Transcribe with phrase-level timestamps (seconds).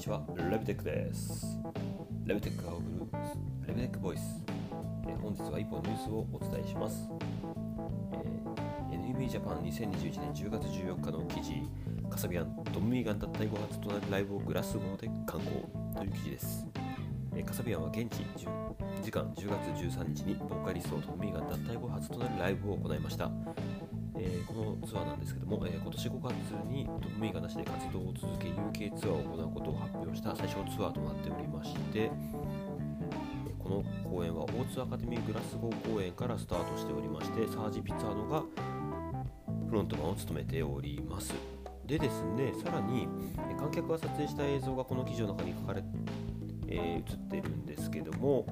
[0.00, 1.58] ちは、レブテックです。
[2.24, 3.06] レブテックが送る
[3.66, 4.42] レブテックボイス。
[5.06, 7.06] え本日は一本ニュースをお伝えします。
[8.12, 11.52] えー NME ジャパン2021年10月14日の記事、
[12.08, 16.66] カサビアン、ドンミーガン脱退後初となるライブをグラスゴーで観光という記事です。
[17.36, 23.30] えーカサビアンは現地10時間10月13日にボーカリストドンミーガン脱退後初となるライブを行いました。
[24.22, 26.34] えーこのツアーなんですけども、えー今年5月
[26.68, 32.10] にドンミーがなしで活動を続け UK ツアーを行うことを発表した最初のツアーとなっておりまして、
[33.58, 38.42] この公演はオーツアカデミーグラスゴー公演からスタートしておりましてサージ・ピッツァーノが
[39.68, 41.32] フロントマンを務めております。
[41.86, 43.08] でですねさらに
[43.58, 45.82] 観客が撮影した映像がこの記事の中に書かれ、
[46.68, 48.46] えー映ってるんですけども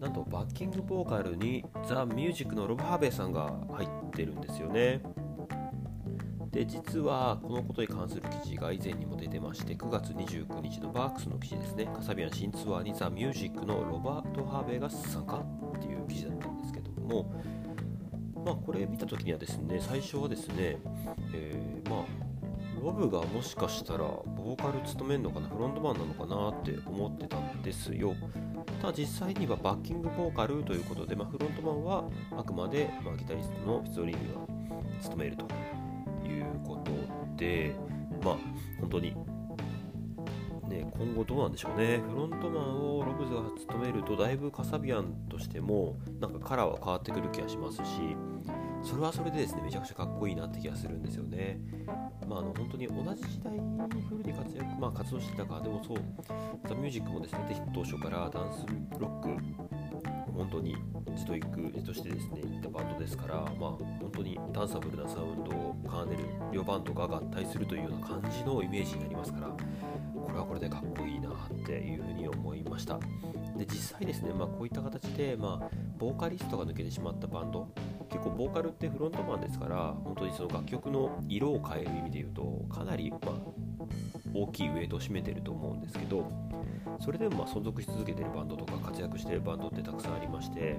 [0.00, 5.00] なんとバッキングボーカルにザ・ミュージックのロブ・ハーベイさんが入ってるんですよね。
[6.50, 17.30] で実はこのことに関する記事が以前にも出てまして9月29日のバークスの記事ですねカサビアン新ツアーにザ・ミュージックのロバート・ハーベイが参加っていう記事だったんですけども
[18.42, 20.78] まあこれ見た時にはですね最初はですね、
[21.34, 22.25] えーまあ
[22.86, 28.14] ロブがもしかしたらボーカル務めるのかなフロントマンなのかなって思ってたんですよ。
[28.80, 32.04] ただ実際にはバッキングボーカルということで、まあ、フロントマンは
[32.36, 34.40] あくまで、ま、ギタリストのフィツオリーニが
[35.02, 35.44] 務めると
[36.28, 36.92] いうこと
[37.36, 37.74] で、
[38.22, 38.36] まあ、
[38.80, 39.16] 本当に、
[40.68, 47.82] ね、今後どうなんでしょうね、フロントマンをロブズが務めると、だいぶカサビアンとしても、なんかカラーは変わってくる気がしますし、
[48.86, 51.58] それはそれでですね、めちゃくちゃかっこいいなって気がするんですよね。
[52.28, 55.96] まあ、あの本当に同じ時代にフルに活躍、まあ、活動してたか、でもそう、
[56.68, 58.64] ザ・ミュージックもですね、当初からダンス
[58.98, 59.28] ロック、
[60.32, 60.76] 本当に
[61.16, 71.32] ストイックとしてですね、いったバンドですから、まあ、本当にダンサブルなサウンドをカーネル、両バンドが合体するというような感じのイメージになりますから、これはこれでかっこいいなっ
[71.64, 72.98] ていうふうに思いました。
[73.56, 77.68] で実際ですね、まあ、こういった形で、まあ、ボーカリストが抜けてしまったバンド
[78.16, 83.18] 結構ボーカルってフロントマンですから本当にその楽曲の色を変える意味で言うとかなり、ま、
[84.32, 86.30] 大きいウエイトを占めてると思うんですけど
[87.04, 90.78] それでもまあ存続し続けてるバンドとか活躍してるバンドってたくさんありまして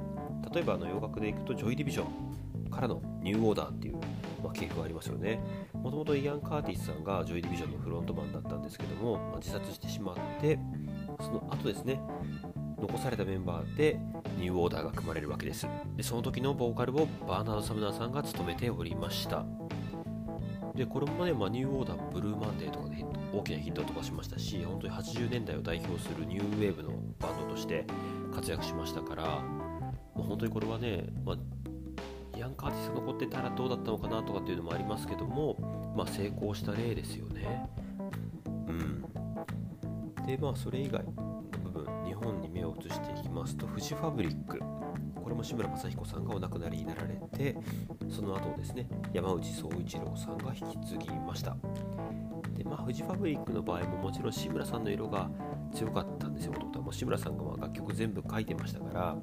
[0.51, 3.97] 例えばあの洋楽でいくとジョイ・ディビジョンからのニューオーダーっていう、
[4.43, 5.39] まあ、系譜がありますよね。
[5.73, 10.59] もともとイアン・カーティスさんがジョイ・ディビジョンのフロントマンだったんですけども、まあ、自殺してしまって
[11.21, 11.99] その後ですね
[12.79, 13.99] 残されたメンバーで
[14.37, 15.67] ニューオーダーが組まれるわけです。
[15.95, 19.45] でその時のボーカルをバーナード・サムナーさんが務めておりました。
[20.77, 27.85] でこれもね、まあ、ニューオーダーブルーマンデーとかで大きなヒットを飛ばしましたし本当に80年代を代表するニューウェーブのバンドとして
[28.31, 29.41] 活躍しましたから、ま
[30.19, 31.37] あ、本当にこれはね、まあ、
[32.37, 37.67] ヤンカーティスが残ってたらどうだったのかなとかっていうのもありますけども、まあ、成功した例ですよね。
[38.67, 39.03] うん。
[40.27, 41.03] でまあそれ以外
[42.57, 44.59] 目を移していきますとフジファブリック。
[45.23, 47.57] これも志村正彦さんがお亡くなりになられて
[48.09, 51.57] その後ですね山内総一郎さんが引き継ぎました。
[52.55, 55.29] でまあフジファブリックの場合ももちろん志村さんの色が
[55.73, 56.53] 強かったんですよ。
[56.53, 59.17] もともともう志村さんがまあ楽曲全部書いてましたから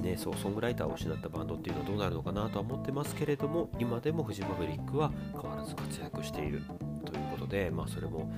[0.00, 6.62] ね、そうソングライターを失ったバンドっていうのはどうなるのかなとは思ってますけれども今でもフジファブリックは変わらず活躍している
[7.04, 8.30] ということで、まあ、それも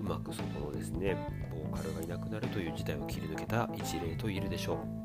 [0.00, 1.16] うまくそこのですね。
[1.50, 4.98] ボーカルがいなくなるという事態を切り抜けた一例と言えるでしょう。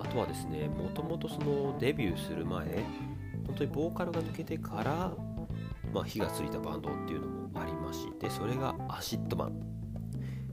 [0.00, 2.84] あとはですねもともとそのデビューする前
[3.46, 5.12] 本当にボーカルが抜けてから、
[5.92, 9.79] まあ、火がついたバンドっていうのもありましてそれがアシッドマン。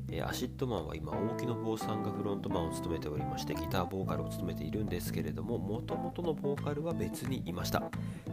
[0.09, 7.84] えアシッドマンは今大木の坊さんがフロントマンを務めておりましてギターボーカルを務めているんですけれどももともとのボーカルは別にいました。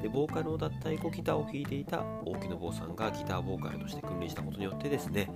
[0.01, 5.31] でボーカルの脱退後ギターを弾いていた大木の坊さんがギターボーカルとして君臨したことによってですね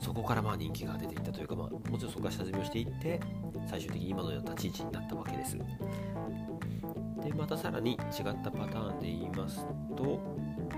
[0.00, 3.20] そこからまあ人気が出ていったというか、まあ、もちろんそこから下積みをしていって
[3.68, 5.56] 最終的に今のような立ち位置になったわけです。
[5.56, 7.98] でまたさらに違っ
[8.42, 9.66] たパターンで言います
[9.96, 10.20] と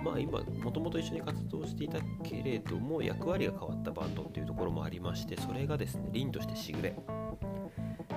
[0.03, 6.97] まあ今もともと一緒に活動していたけれども役割が変わったバンドっていうところもありましてそれがですね凛としてしぐれ。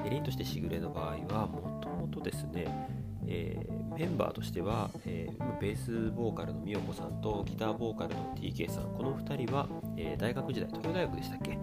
[0.09, 2.67] 凛としてしぐれの場合はもともとですね、
[3.27, 9.67] えーメンバーとしては、えーベースボーカルのみよこさんとギターボーカルの TK さんこの2人は、
[9.97, 11.57] えー大学時代東京大学でしたっけ？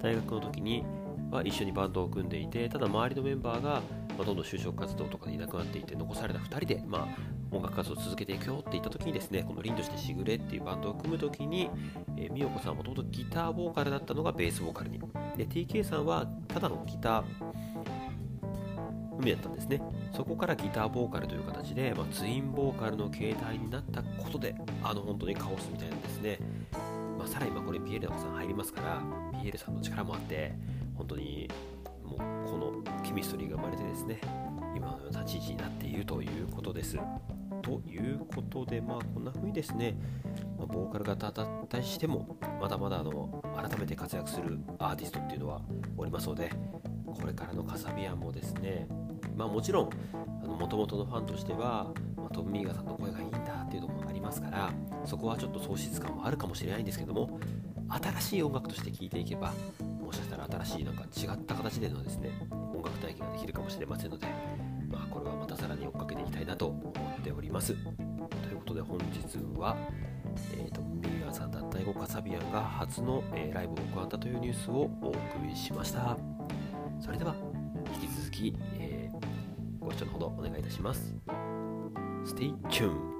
[0.00, 0.84] 大学の時に
[1.30, 3.82] は一緒にバンドを組んでいてただ周りのメンバーが、
[4.18, 11.70] まあ、どんどん就職活動とかでいなくなっていて残された2人で、まあ、音楽活動を続けていくよって言った時にですねこの凛としてしぐれっていうバンドを組む時に、
[12.16, 14.98] えー、みよこさんはもともとギターボーカルだったのがベースボーカルに。
[15.36, 17.24] で TK さんはただのギター
[19.20, 19.80] 海だったんですね。
[20.12, 26.38] そこからギターボーカルという形で、まあ、ツインボーカルの形態になったことであの本当にカオスみたいなですね、
[27.16, 29.02] まあ、さらにまこれピエールさん入りますから
[29.40, 30.54] ピエールさんの力もあって
[30.96, 31.48] 本当に
[32.08, 34.20] もうこのケミストリーが生まれてですね
[34.74, 36.98] 今のような立ち位置になっているということです。
[37.62, 39.96] ということで、まあ、こんな風にですね、
[40.56, 41.32] まあ、ボーカルがたっ
[41.68, 45.60] たりしても、まだまだあの改めて活躍するアーティストっていうのは
[45.96, 46.50] おりますので、
[47.04, 48.86] これからのカサビアンもですね、
[49.36, 49.90] まあ、もちろん、
[50.46, 54.72] もともとのファンとしては、まあ、トム・ミーガさんの声がいいんだっていうのもありますから、
[55.04, 57.38] そこはちょっと喪失感もあるかもしれないんですけども、
[57.88, 59.52] 新しい音楽として聴いていけば、
[60.50, 64.26] 新しいなんか違った形でのですね、音楽体験ができるかもしれませんので、
[64.90, 67.74] まあ、これはまたさらに追っかけていきたいなと思っております。
[68.42, 69.76] ということで本日は、
[70.54, 75.16] えーと、ミーガーさん脱退後カサビアンが初の、えー、ライブを行ったというニュースをお送
[75.46, 76.16] りしました。
[77.00, 77.34] それでは
[78.00, 81.14] 引き続き、えー、ご視聴のほどお願いいたします。
[82.24, 83.17] Stay tuned!